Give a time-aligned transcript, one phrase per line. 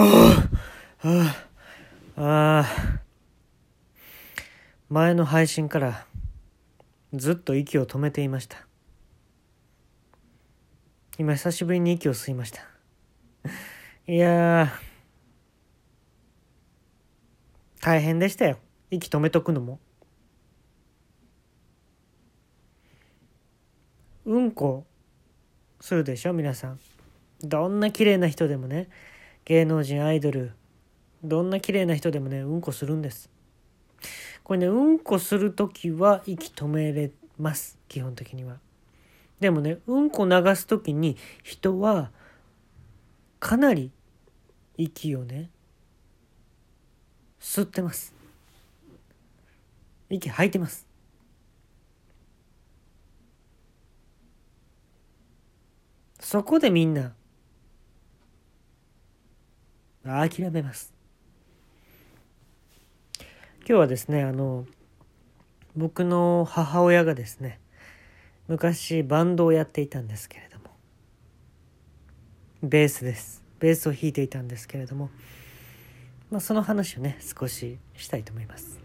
[0.00, 0.48] あ
[1.02, 1.36] あ、
[2.16, 2.66] ああ、
[4.88, 6.06] 前の配信から
[7.12, 8.64] ずっと息を止めていました。
[11.18, 12.60] 今久しぶりに息を吸いました。
[14.06, 14.72] いや
[17.80, 18.58] 大変でしたよ。
[18.92, 19.80] 息止めとくのも。
[24.26, 24.86] うんこ
[25.80, 26.78] するでしょ皆さん。
[27.42, 28.88] どんな綺麗な人でもね。
[29.48, 30.52] 芸能人アイドル。
[31.24, 33.30] どんな綺麗な人でもねうんこするんです。
[34.44, 37.78] これねうんこする時は息止めれます。
[37.88, 38.58] 基本的には。
[39.40, 42.10] でもねうんこ流す時に人は
[43.40, 43.90] かなり
[44.76, 45.48] 息をね
[47.40, 48.12] 吸ってます。
[50.10, 50.86] 息吐いてます。
[56.20, 57.14] そこでみんな
[60.08, 60.94] 諦めます。
[63.60, 64.64] 今日はですね、あの、
[65.76, 67.60] 僕の母親がですね、
[68.48, 70.64] 昔バンドをやっていたんですけれども、
[72.62, 73.42] ベースです。
[73.60, 75.10] ベースを弾いていたんですけれども、
[76.30, 78.80] まあ、その話をね、少ししたいと思います。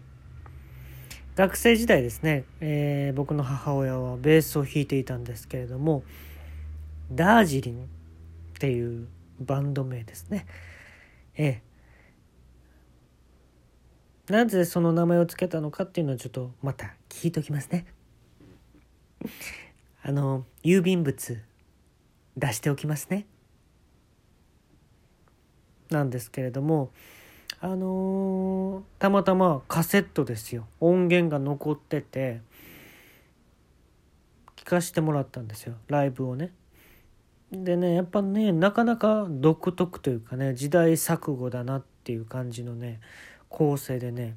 [1.36, 6.04] 学生時代ですね、えー、僕の母親はベースを弾いていたんですけれども、
[7.10, 7.86] ダージリンっ
[8.58, 9.08] ていう
[9.40, 10.46] バンド名ですね。
[11.36, 11.62] え
[14.28, 14.32] え。
[14.32, 17.86] なぜその名前を付けたのかっていうのはちょっとまた聞いときますね。
[20.02, 21.40] あの郵便物
[22.36, 23.26] 出しておきますね。
[25.90, 26.90] なんですけれども
[27.60, 30.66] あのー、たまたまカセットですよ。
[30.80, 32.40] 音源が残ってて
[34.56, 35.74] 聞かしてもらったんですよ。
[35.88, 36.52] ライブをね。
[37.52, 43.00] でねやっぱねなかなか独特というかね時代錯誤だなっていう感じのね
[43.48, 44.36] 構成でね、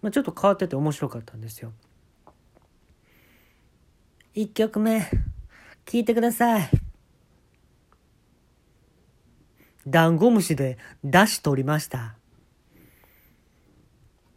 [0.00, 1.72] まあ、ちょっと変わってて面白かったんですよ。
[4.34, 5.02] 1曲目
[5.84, 6.70] 聴いてください。
[9.86, 12.16] ダンゴムシで出し取りました。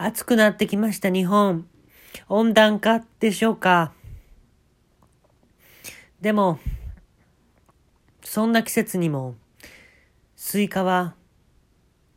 [0.00, 1.66] 暑くなってきました日本
[2.28, 3.92] 温暖化でしょうか
[6.20, 6.60] でも
[8.22, 9.34] そんな季節にも
[10.36, 11.14] スイカは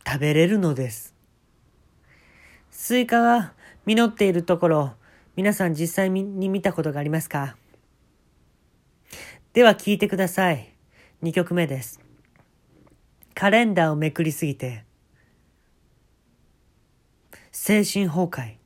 [0.07, 1.15] 食べれるのです
[2.69, 3.53] スイカが
[3.85, 4.93] 実っているところ
[5.35, 7.55] 皆さん実際に見たことがありますか？
[9.53, 10.73] では聞いてください。
[11.23, 11.99] 2曲目です。
[13.33, 14.83] カレンダーをめくりすぎて、
[17.51, 18.57] 精神崩壊。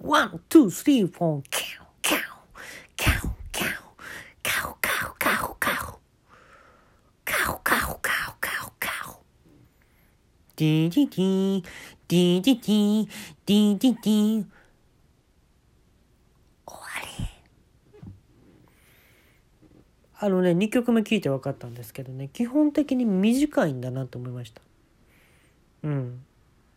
[0.00, 2.20] one、two、three、four、キャオ、キャオ、
[2.96, 3.96] キャオ、キャオ、
[4.42, 5.98] カオ、カオ、カオ、カオ、
[7.24, 9.22] カオ、カオ、カオ、カオ、カオ。
[10.56, 11.64] ディディディ、
[12.08, 13.08] ディディディ、
[13.46, 14.46] ディディディ、
[20.18, 24.62] あのね2曲目聴いて分かったんですけどね基本的に短いんだなと思いました。
[25.84, 26.24] うん。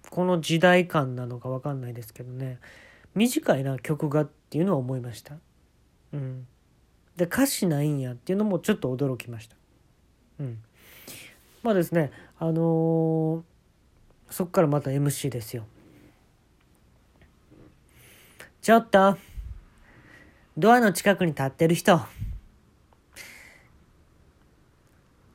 [0.09, 2.59] この時代感なのか分かんないですけどね。
[3.15, 5.35] 短いな曲がっていうのは思いました。
[6.13, 6.47] うん。
[7.15, 9.55] で歌詞ないんやっていうのもちょっと驚きました。
[10.39, 10.59] うん。
[11.61, 13.41] まあですねあのー、
[14.29, 15.65] そっからまた MC ですよ。
[18.61, 19.17] ちょっと
[20.57, 22.01] ドアの近くに立ってる人。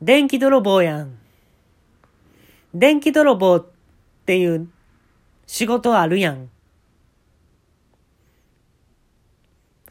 [0.02, 1.19] 電気泥棒やん。
[2.75, 3.74] 電気泥棒って
[4.25, 4.71] っていう
[5.47, 6.49] 仕事あるやん。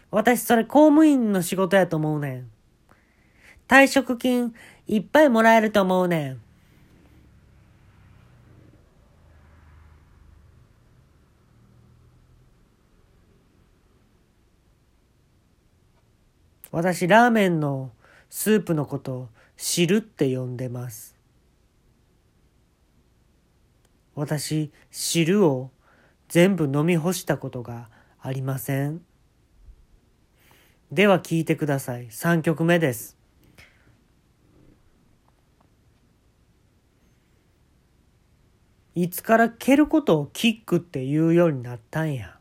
[0.10, 2.52] 私それ公務員の仕事やと思うねん。
[3.68, 4.56] 退職金
[4.88, 6.42] いっぱいもらえると思うねん。
[16.72, 17.92] 私ラーメンの
[18.32, 21.13] スープのこと汁って呼んでます。
[24.16, 25.72] 私、汁を
[26.30, 27.90] 全部飲み干したことが
[28.20, 29.02] ありません。
[30.92, 32.08] では聞いてください。
[32.08, 33.18] 3曲目です。
[38.96, 42.38] いつから蹴ることをキックって言うようになったんや。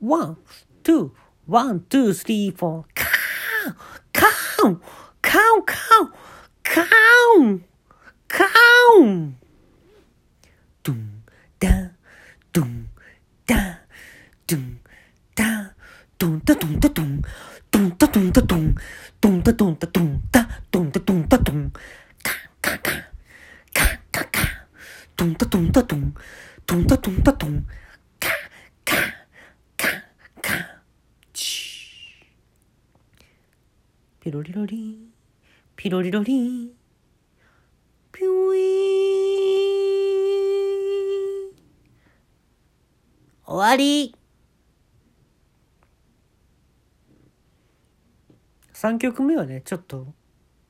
[0.00, 0.38] ワン、
[0.84, 1.10] ツー、
[1.48, 3.74] ワン、ツー、スリー、フォー、カーン
[4.12, 4.80] カーン
[5.20, 6.12] カーンカーン
[6.62, 7.64] カーン
[8.28, 9.41] カーン
[10.82, 11.92] 둥따
[12.52, 13.86] 둥따
[14.46, 15.74] 둥따
[16.18, 17.22] 둥따 둥따 둥
[17.70, 18.74] 둥따 둥따 둥
[19.20, 21.72] 둥따 둥따 둥따 둥따 둥따 둥
[22.22, 22.90] 카카카
[23.74, 24.66] 카카카
[25.16, 26.14] 둥따 둥따 둥
[26.66, 27.64] 둥따 둥따 둥
[28.84, 30.82] 카카카카
[31.32, 31.78] 치
[34.20, 35.12] 피로리로리
[35.76, 36.81] 피로리로리
[43.52, 44.16] 終わり
[48.72, 50.06] 3曲目はねちょっと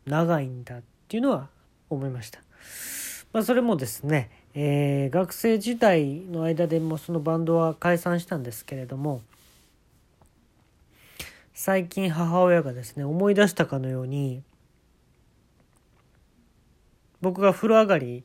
[0.05, 1.49] 長いんだっていうのは
[1.88, 2.40] 思いました。
[3.32, 9.23] まあ、それもですね、えー、学生時代の間でもそのバンドは解散したんですけれども
[11.55, 14.43] 最近母親がですね思い出したかのように
[17.20, 18.25] 僕が風呂上がり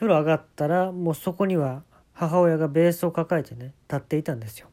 [0.00, 1.84] 風呂上がったらもうそこには
[2.14, 4.68] 母親がベースを抱えてね立っていたんですよ。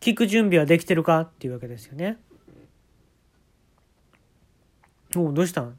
[0.00, 2.18] 聞く準備はできてるかっていうわけですよね。
[5.16, 5.78] おどうしたん？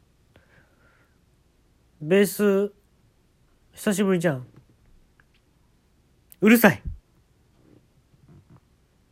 [2.02, 2.74] ベース
[3.74, 4.46] 久しぶりじゃん。
[6.42, 6.82] うるさい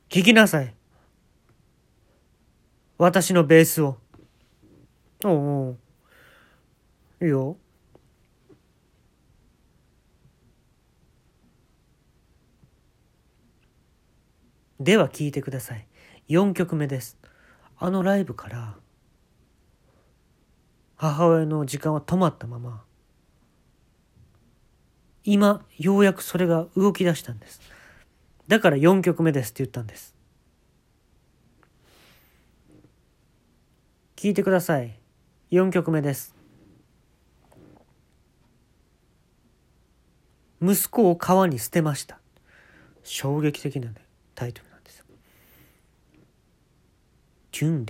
[0.09, 0.73] 聞きなさい
[2.97, 3.97] 私のベースを。
[5.23, 5.77] おうお
[7.21, 7.57] ういいよ。
[14.79, 15.85] では聞いてください。
[16.29, 17.17] 4曲目です。
[17.77, 18.75] あのライブから、
[20.95, 22.83] 母親の時間は止まったまま、
[25.25, 27.61] 今、ようやくそれが動き出したんです。
[28.47, 30.15] だから4曲目ですって言ったんです。
[34.15, 34.97] 聞いてください。
[35.51, 36.35] 4曲目です。
[40.61, 42.19] 息子を川に捨てました。
[43.03, 43.95] 衝撃的なね、
[44.35, 44.68] タイトル。
[47.59, 47.89] Mm-hmm.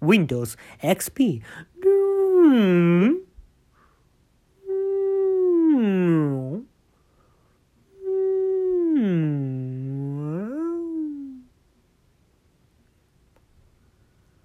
[0.00, 1.42] Windows XP.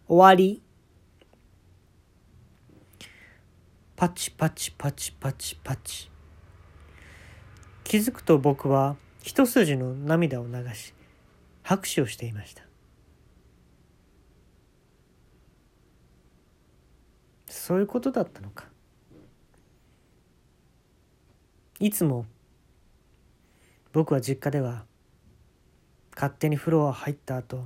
[0.07, 0.61] 終わり。
[3.95, 6.11] パチパチパチパチパチ。
[7.83, 10.93] 気づくと僕は一筋の涙を流し
[11.63, 12.61] 拍手をしていました。
[17.47, 18.65] そういうことだったのか。
[21.79, 22.27] いつも
[23.93, 24.85] 僕は実家では
[26.13, 27.65] 勝手にフロア入った後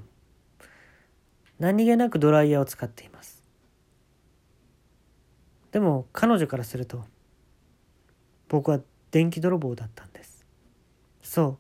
[1.60, 3.44] 何気なくドライヤーを使っています。
[5.74, 7.04] でも彼女からすると
[8.48, 8.80] 僕は
[9.12, 10.09] 電気泥棒だった
[11.30, 11.60] そ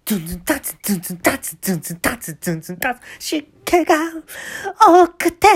[0.06, 3.96] ズンタツズンズンタツズンズンタツズンズンタツ湿気が
[4.80, 5.48] 多くて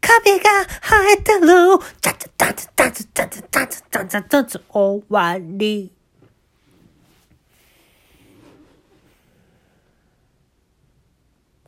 [0.00, 1.48] カビが生えてる
[2.00, 5.90] タツタツタツタツタツタツタツ終わり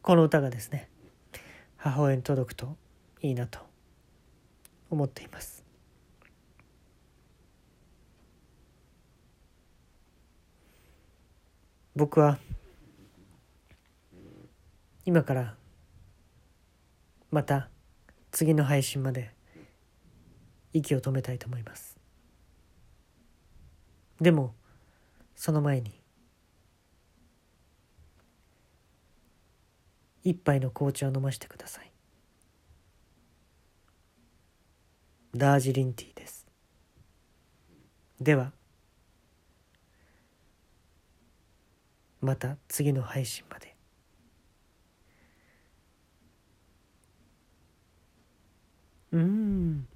[0.02, 0.88] この歌がですね
[1.76, 2.76] 母親に届くと
[3.22, 3.58] いいなと
[4.88, 5.63] 思っています
[11.96, 12.38] 僕は
[15.04, 15.54] 今から
[17.30, 17.68] また
[18.32, 19.30] 次の配信まで
[20.72, 21.96] 息を止めたいと思います。
[24.20, 24.54] でも
[25.36, 25.92] その前に
[30.24, 31.92] 一杯の紅茶を飲ませてください。
[35.34, 36.46] ダージリンティーです。
[38.20, 38.52] では
[42.24, 43.74] また次の配信まで。
[49.12, 49.86] うん。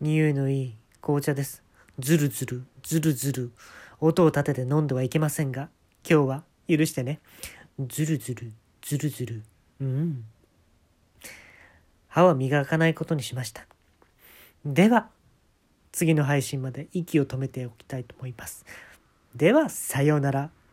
[0.00, 1.62] 匂いのいい紅茶です。
[1.98, 3.52] ずるずるずるずる
[4.00, 5.68] 音を立てて飲んではいけませんが
[6.08, 7.20] 今日は許してね。
[7.78, 9.42] ずるずるずるずる
[9.80, 10.24] うん。
[12.08, 13.66] 歯は磨かないことにしました。
[14.64, 15.08] では
[15.92, 18.64] 次の配信まで息を止めておきたいと思います。
[19.34, 20.50] ではさようなら。